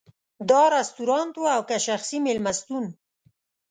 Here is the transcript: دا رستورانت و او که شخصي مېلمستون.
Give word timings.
دا 0.49 0.61
رستورانت 0.75 1.33
و 1.37 1.43
او 1.55 1.61
که 1.69 1.77
شخصي 1.87 2.17
مېلمستون. 2.25 2.85